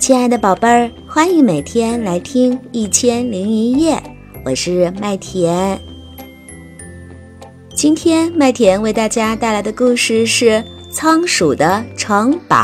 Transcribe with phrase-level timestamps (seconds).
[0.00, 3.96] 亲爱的宝贝儿，欢迎每天来听《一千零一夜》，
[4.46, 5.78] 我是麦田。
[7.74, 10.52] 今天麦田为大家带来的故事是
[10.90, 12.56] 《仓鼠的城堡》。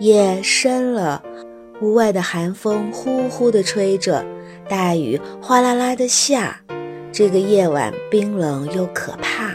[0.00, 1.22] 夜深了，
[1.80, 4.26] 屋外的寒风呼呼地吹着，
[4.68, 6.60] 大雨哗啦啦地下。
[7.12, 9.54] 这个夜晚冰冷又可怕。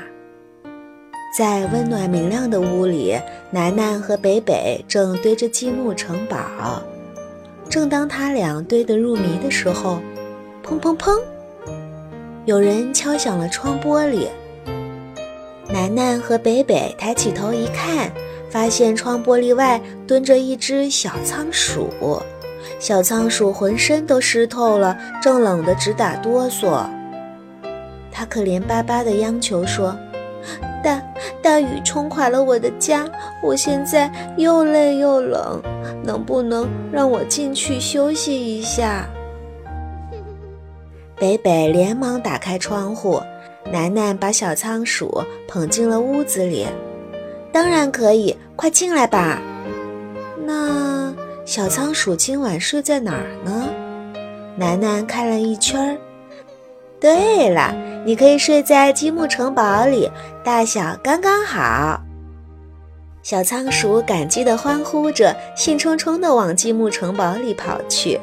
[1.31, 3.15] 在温暖明亮的屋里，
[3.51, 6.81] 楠楠和北北正堆着积木城堡。
[7.69, 9.99] 正当他俩堆得入迷的时候，
[10.65, 11.21] 砰砰砰，
[12.45, 14.27] 有人敲响了窗玻璃。
[15.71, 18.11] 楠楠和北北抬起头一看，
[18.49, 21.91] 发现窗玻璃外蹲着一只小仓鼠。
[22.79, 26.87] 小仓鼠浑身都湿透了，正冷得直打哆嗦。
[28.11, 29.95] 它可怜巴巴地央求说。
[30.83, 31.01] 大
[31.41, 33.05] 大雨冲垮了我的家，
[33.43, 35.61] 我现在又累又冷，
[36.03, 39.07] 能不能让我进去休息一下？
[41.15, 43.21] 北北连忙打开窗户，
[43.71, 46.65] 楠楠把小仓鼠捧进了屋子里。
[47.51, 49.41] 当然可以，快进来吧。
[50.45, 51.13] 那
[51.45, 53.67] 小仓鼠今晚睡在哪儿呢？
[54.55, 55.97] 楠楠看了一圈儿。
[56.99, 57.73] 对了，
[58.05, 60.09] 你可以睡在积木城堡里，
[60.43, 61.99] 大小刚刚好。
[63.21, 68.19] 小仓鼠感激地欢呼着，兴冲冲地往积木城堡里跑去。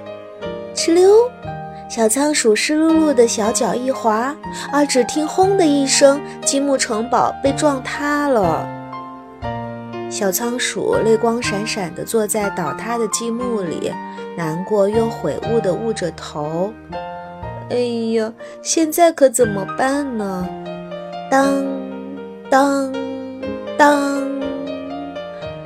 [0.74, 1.30] 哧溜，
[1.88, 4.34] 小仓鼠湿漉漉的小脚一滑，
[4.72, 4.84] 啊！
[4.84, 8.66] 只听“轰”的一声，积木城堡被撞塌了。
[10.10, 13.92] 小仓鼠泪光闪闪地坐在倒塌的积木里，
[14.36, 16.72] 难过又悔悟地捂着头。
[17.68, 17.76] 哎
[18.14, 20.48] 呀，现在可怎么办呢？
[21.28, 21.64] 当
[22.48, 22.92] 当
[23.76, 24.22] 当，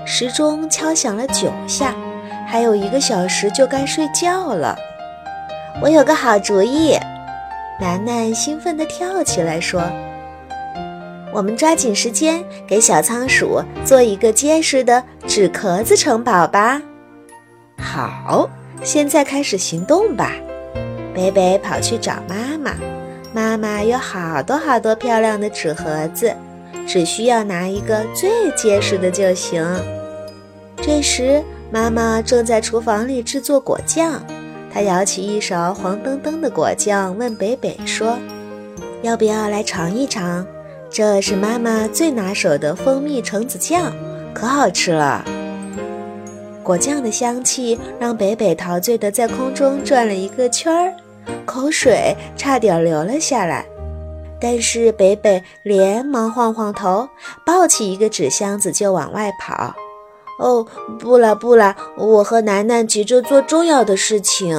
[0.07, 1.95] 时钟敲响了九下，
[2.49, 4.75] 还有一个小时就该睡觉了。
[5.83, 6.97] 我有个好主意！
[7.79, 9.83] 楠楠兴奋地跳起来说
[11.33, 16.81] ：“我们抓紧时间给小仓鼠做一个结实的纸壳子城堡吧！”
[17.79, 18.49] 好，
[18.83, 20.33] 现在开始行动吧！
[21.15, 22.75] 北北跑去找妈妈，
[23.33, 26.35] 妈妈有好多好多漂亮的纸盒子，
[26.87, 29.65] 只需要拿一个最结实的就行。
[30.83, 34.23] 这时，妈妈正在厨房里制作果酱，
[34.73, 38.19] 她舀起一勺黄澄澄的果酱，问北北说
[39.03, 40.47] ：“要不要来尝一尝？
[40.89, 43.93] 这是妈妈最拿手的蜂蜜橙子酱，
[44.33, 45.25] 可好吃了。”
[46.65, 50.93] 果酱的香气让北北陶醉地在空中转了一个圈儿，
[51.47, 53.65] 口水差点流了下来。
[54.41, 57.09] 但是北北连忙晃晃头，
[57.45, 59.75] 抱起一个纸箱子就往外跑。
[60.39, 60.67] 哦，
[60.99, 64.57] 不了不了，我和楠楠急着做重要的事情。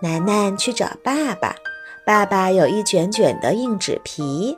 [0.00, 1.54] 楠楠去找爸爸，
[2.06, 4.56] 爸爸有一卷卷的硬纸皮。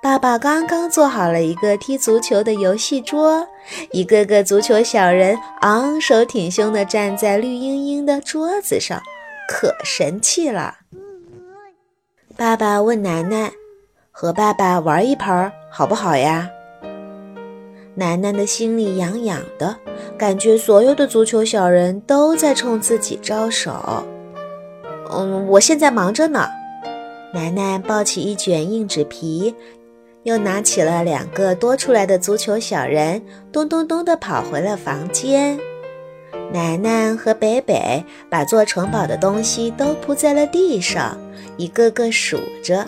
[0.00, 3.44] 爸爸刚刚做好了一个踢足球的游戏桌，
[3.90, 9.02] 一个个足球小人昂首挺胸地站在绿茵茵的桌子上，
[9.48, 10.74] 可神气了。
[12.36, 13.52] 爸爸问奶奶
[14.10, 16.50] ：“和爸爸玩一盘好不好呀？”
[17.94, 19.76] 奶奶的心里痒痒的，
[20.18, 24.04] 感觉所有的足球小人都在冲自己招手。
[25.10, 26.48] 嗯，我现在忙着呢。
[27.32, 29.54] 奶奶抱起一卷硬纸皮。
[30.24, 33.22] 又拿起了两个多出来的足球小人，
[33.52, 35.60] 咚咚咚地跑回了房间。
[36.52, 41.18] 奶奶和北北把做城堡的东西都铺在了地上，
[41.56, 42.86] 一个个数着：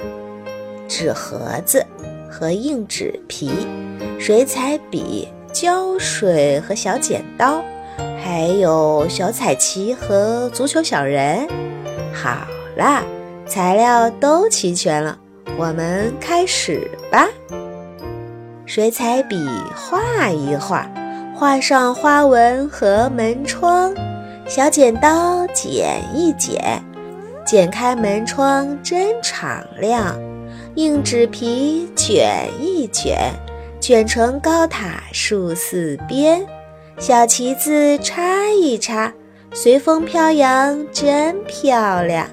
[0.87, 1.85] 纸盒子
[2.31, 3.51] 和硬纸皮、
[4.21, 7.61] 水彩笔、胶水和小剪刀，
[8.23, 11.49] 还有小彩旗和足球小人。
[12.15, 12.47] 好
[12.77, 13.03] 啦，
[13.47, 15.19] 材料都齐全了。
[15.59, 17.27] 我们开始吧。
[18.65, 19.37] 水彩笔
[19.75, 20.89] 画一画，
[21.39, 23.93] 画上花纹和门窗；
[24.49, 26.83] 小剪刀剪一剪，
[27.45, 30.15] 剪开门窗真敞亮；
[30.77, 33.19] 硬纸皮卷一卷，
[33.79, 36.41] 卷成高塔竖四边；
[36.99, 39.13] 小旗子插一插，
[39.53, 42.27] 随风飘扬真漂亮。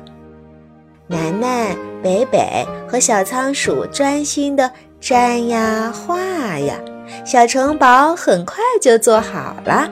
[1.07, 1.75] 楠楠。
[2.03, 6.19] 北北和小仓鼠专心地粘呀画
[6.59, 6.77] 呀，
[7.25, 9.89] 小城堡很快就做好了。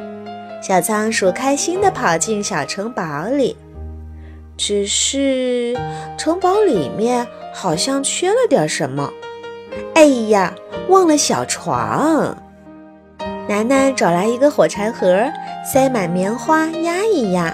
[0.62, 3.57] 小仓鼠开心地跑进小城堡里，
[4.57, 5.75] 只是
[6.18, 9.09] 城堡里面好像缺了点什么。
[9.95, 10.53] 哎呀，
[10.89, 12.38] 忘了小床。
[13.47, 15.24] 楠楠找来一个火柴盒，
[15.65, 17.53] 塞满棉花压一压。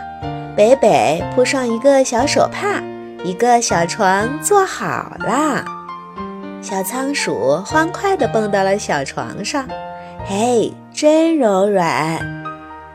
[0.56, 2.82] 北北铺上一个小手帕，
[3.24, 5.64] 一个小床做好了。
[6.62, 9.66] 小仓鼠欢快地蹦到了小床上，
[10.26, 12.20] 嘿，真柔软。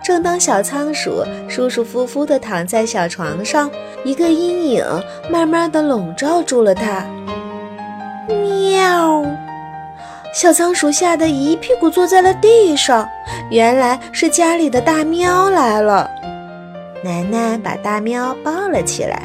[0.05, 3.71] 正当小仓鼠舒舒服服地躺在小床上，
[4.05, 4.85] 一个阴影
[5.31, 7.07] 慢慢地笼罩住了它。
[8.29, 9.25] 喵！
[10.35, 13.09] 小仓鼠吓得一屁股坐在了地上，
[13.51, 16.11] 原来是家里的大喵来了。
[17.03, 19.23] 楠楠把大喵抱了起来，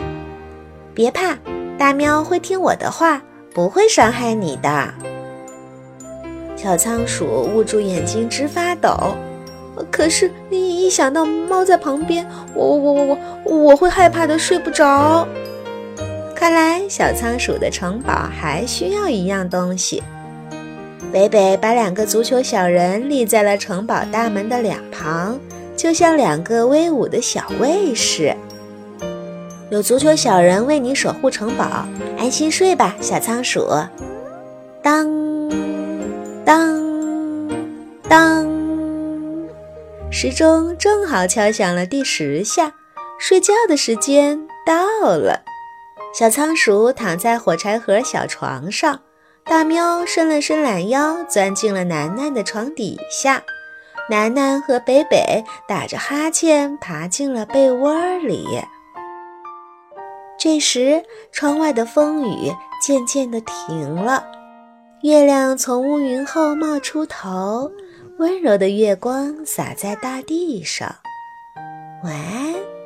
[0.94, 1.36] 别怕，
[1.78, 3.22] 大喵会听我的话，
[3.58, 4.94] 不会伤害你的。
[6.56, 9.16] 小仓鼠捂住眼睛直发抖，
[9.90, 12.24] 可是一想到猫在旁边，
[12.54, 15.28] 我我我我我我会害怕的睡不着。
[16.36, 20.04] 看来小仓鼠的城堡还需要一样东西。
[21.12, 25.40] 北北把两个足球小人立在了城堡大门的两旁。
[25.76, 28.36] 就像两个威武的小卫士，
[29.70, 31.86] 有足球小人为你守护城堡，
[32.18, 33.68] 安心睡吧，小仓鼠。
[34.82, 35.06] 当
[36.46, 36.82] 当
[38.08, 38.48] 当，
[40.10, 42.72] 时钟正好敲响了第十下，
[43.20, 45.44] 睡觉的时间到了。
[46.18, 49.02] 小仓鼠躺在火柴盒小床上，
[49.44, 53.44] 大喵伸了伸懒腰，钻进了楠楠的床底下。
[54.10, 58.48] 楠楠和北北打着哈欠爬进了被窝里。
[60.38, 64.26] 这时，窗外的风雨渐渐地停了，
[65.02, 67.72] 月亮从乌云后冒出头，
[68.20, 70.96] 温柔的月光洒在大地上。
[72.04, 72.77] 晚安。